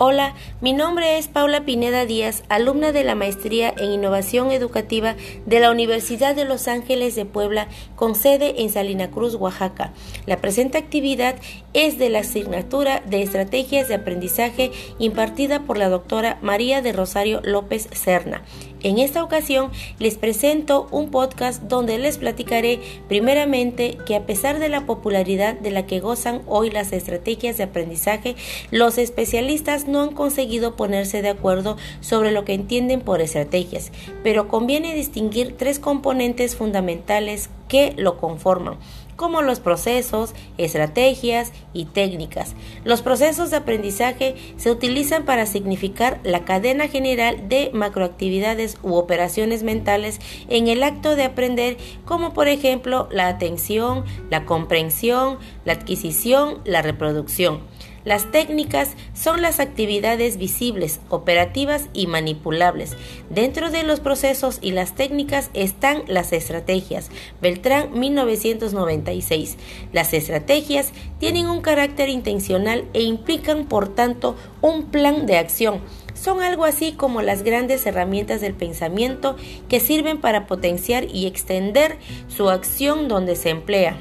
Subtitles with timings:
[0.00, 5.14] Hola, mi nombre es Paula Pineda Díaz, alumna de la Maestría en Innovación Educativa
[5.46, 9.92] de la Universidad de Los Ángeles de Puebla, con sede en Salina Cruz, Oaxaca.
[10.26, 11.36] La presente actividad
[11.74, 17.40] es de la asignatura de Estrategias de Aprendizaje impartida por la doctora María de Rosario
[17.44, 18.42] López Serna.
[18.82, 19.70] En esta ocasión
[20.00, 25.70] les presento un podcast donde les platicaré primeramente que a pesar de la popularidad de
[25.70, 28.36] la que gozan hoy las estrategias de aprendizaje,
[28.70, 34.48] los especialistas no han conseguido ponerse de acuerdo sobre lo que entienden por estrategias, pero
[34.48, 38.78] conviene distinguir tres componentes fundamentales que lo conforman
[39.18, 42.54] como los procesos, estrategias y técnicas.
[42.84, 49.64] Los procesos de aprendizaje se utilizan para significar la cadena general de macroactividades u operaciones
[49.64, 56.60] mentales en el acto de aprender, como por ejemplo la atención, la comprensión, la adquisición,
[56.64, 57.62] la reproducción.
[58.08, 62.96] Las técnicas son las actividades visibles, operativas y manipulables.
[63.28, 67.10] Dentro de los procesos y las técnicas están las estrategias.
[67.42, 69.58] Beltrán 1996.
[69.92, 75.82] Las estrategias tienen un carácter intencional e implican por tanto un plan de acción
[76.14, 79.36] son algo así como las grandes herramientas del pensamiento
[79.68, 84.00] que sirven para potenciar y extender su acción donde se emplea.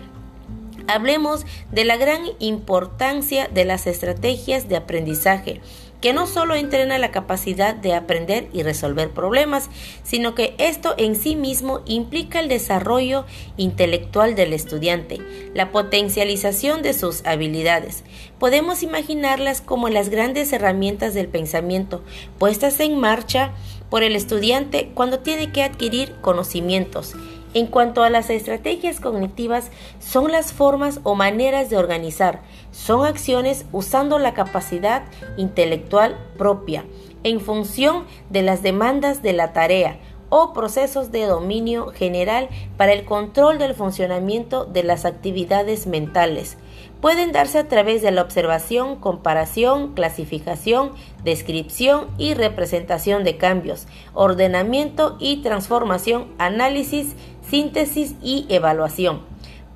[0.88, 5.62] Hablemos de la gran importancia de las estrategias de aprendizaje,
[6.02, 9.70] que no solo entrena la capacidad de aprender y resolver problemas,
[10.04, 13.26] sino que esto en sí mismo implica el desarrollo
[13.58, 15.20] intelectual del estudiante,
[15.54, 18.04] la potencialización de sus habilidades.
[18.40, 22.04] Podemos imaginarlas como las grandes herramientas del pensamiento
[22.38, 23.52] puestas en marcha
[23.90, 27.16] por el estudiante cuando tiene que adquirir conocimientos
[27.58, 32.42] en cuanto a las estrategias cognitivas, son las formas o maneras de organizar,
[32.72, 35.06] son acciones usando la capacidad
[35.38, 36.86] intelectual propia,
[37.24, 39.98] en función de las demandas de la tarea,
[40.30, 46.58] o procesos de dominio general para el control del funcionamiento de las actividades mentales.
[47.02, 50.92] Pueden darse a través de la observación, comparación, clasificación,
[51.24, 57.16] descripción y representación de cambios, ordenamiento y transformación, análisis,
[57.50, 59.22] síntesis y evaluación.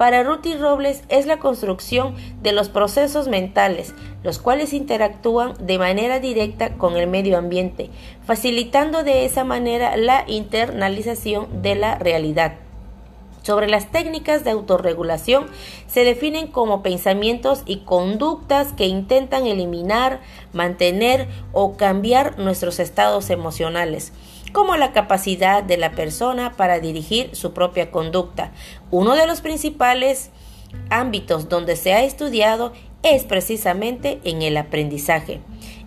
[0.02, 6.20] Para Ruth Robles es la construcción de los procesos mentales, los cuales interactúan de manera
[6.20, 7.92] directa con el medio ambiente,
[8.26, 12.61] facilitando de esa manera la internalización de la realidad.
[13.44, 15.48] Sobre las técnicas de autorregulación
[15.88, 20.22] se definen como pensamientos y conductas que intentan eliminar,
[20.54, 24.14] mantener o cambiar nuestros estados emocionales
[24.52, 28.52] como la capacidad de la persona para dirigir su propia conducta.
[28.90, 30.30] Uno de los principales
[30.90, 35.42] ámbitos donde se ha estudiado es precisamente en el aprendizaje.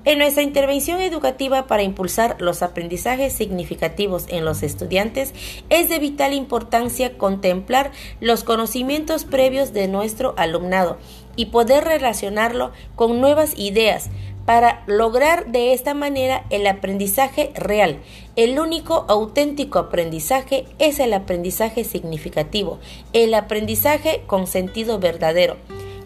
[0.05, 5.33] En nuestra intervención educativa para impulsar los aprendizajes significativos en los estudiantes,
[5.71, 10.99] es de vital importancia contemplar los conocimientos previos de nuestro alumnado
[11.37, 14.11] y poder relacionarlo con nuevas ideas,
[14.45, 17.99] para lograr de esta manera el aprendizaje real.
[18.37, 22.79] El único auténtico aprendizaje es el aprendizaje significativo,
[23.13, 25.57] el aprendizaje con sentido verdadero.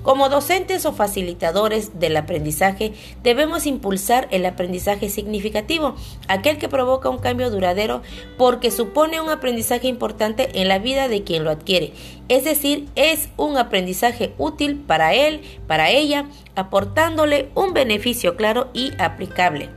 [0.09, 5.97] Como docentes o facilitadores del aprendizaje, debemos impulsar el aprendizaje significativo,
[6.29, 8.01] aquel que provoca un cambio duradero
[8.39, 11.93] porque supone un aprendizaje importante en la vida de quien lo adquiere.
[12.31, 18.93] Es decir, es un aprendizaje útil para él, para ella, aportándole un beneficio claro y
[18.99, 19.69] aplicable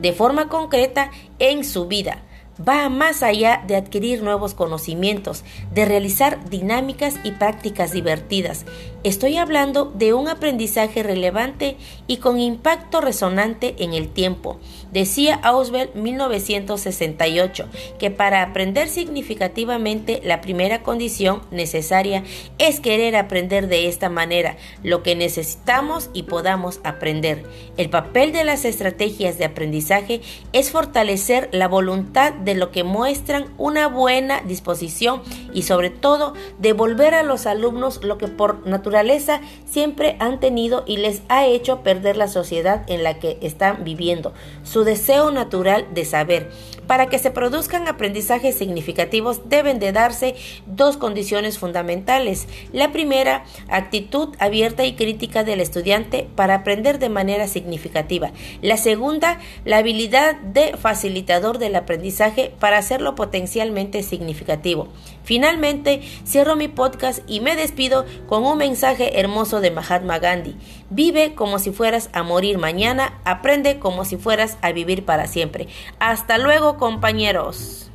[0.00, 1.10] de forma concreta
[1.40, 2.22] en su vida
[2.60, 8.64] va más allá de adquirir nuevos conocimientos, de realizar dinámicas y prácticas divertidas.
[9.02, 14.58] Estoy hablando de un aprendizaje relevante y con impacto resonante en el tiempo.
[14.92, 17.68] Decía Auswell 1968
[17.98, 22.24] que para aprender significativamente la primera condición necesaria
[22.58, 27.44] es querer aprender de esta manera lo que necesitamos y podamos aprender.
[27.76, 30.20] El papel de las estrategias de aprendizaje
[30.52, 35.22] es fortalecer la voluntad de lo que muestran una buena disposición
[35.52, 40.98] y sobre todo devolver a los alumnos lo que por naturaleza siempre han tenido y
[40.98, 44.32] les ha hecho perder la sociedad en la que están viviendo,
[44.62, 46.50] su deseo natural de saber.
[46.86, 52.46] Para que se produzcan aprendizajes significativos deben de darse dos condiciones fundamentales.
[52.72, 58.30] La primera, actitud abierta y crítica del estudiante para aprender de manera significativa.
[58.62, 64.88] La segunda, la habilidad de facilitador del aprendizaje para hacerlo potencialmente significativo.
[65.24, 70.56] Finalmente, cierro mi podcast y me despido con un mensaje hermoso de Mahatma Gandhi.
[70.90, 75.68] Vive como si fueras a morir mañana, aprende como si fueras a vivir para siempre.
[75.98, 77.90] Hasta luego, compañeros.